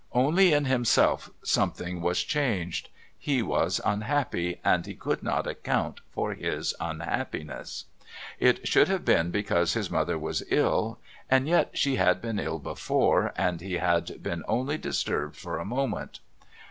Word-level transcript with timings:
Only 0.13 0.51
in 0.51 0.65
himself 0.65 1.29
something 1.43 2.01
was 2.01 2.23
changed; 2.23 2.89
he 3.19 3.43
was 3.43 3.79
unhappy, 3.85 4.59
and 4.63 4.83
he 4.83 4.95
could 4.95 5.21
not 5.21 5.45
account 5.45 6.01
for 6.09 6.33
his 6.33 6.73
unhappiness. 6.79 7.85
It 8.39 8.67
should 8.67 8.87
have 8.87 9.05
been 9.05 9.29
because 9.29 9.73
his 9.75 9.91
mother 9.91 10.17
was 10.17 10.41
ill, 10.49 10.97
and 11.29 11.47
yet 11.47 11.77
she 11.77 11.97
had 11.97 12.19
been 12.19 12.39
ill 12.39 12.57
before, 12.57 13.31
and 13.35 13.61
he 13.61 13.73
had 13.73 14.23
been 14.23 14.43
only 14.47 14.79
disturbed 14.79 15.35
for 15.35 15.59
a 15.59 15.65
moment. 15.65 16.19